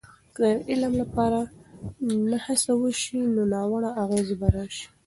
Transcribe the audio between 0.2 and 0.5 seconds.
که د